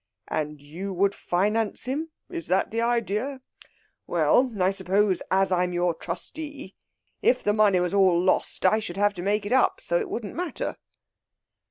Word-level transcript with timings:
"And 0.29 0.59
you 0.63 0.93
would 0.93 1.13
finance 1.13 1.83
him? 1.85 2.09
Is 2.27 2.47
that 2.47 2.71
the 2.71 2.81
idea? 2.81 3.39
Well, 4.07 4.51
I 4.59 4.71
suppose 4.71 5.21
as 5.29 5.51
I'm 5.51 5.73
your 5.73 5.93
trustee, 5.93 6.75
if 7.21 7.43
the 7.43 7.53
money 7.53 7.79
was 7.79 7.93
all 7.93 8.19
lost, 8.19 8.65
I 8.65 8.79
should 8.79 8.97
have 8.97 9.13
to 9.13 9.21
make 9.21 9.45
it 9.45 9.51
up, 9.53 9.79
so 9.79 9.99
it 9.99 10.09
wouldn't 10.09 10.33
matter." 10.33 10.77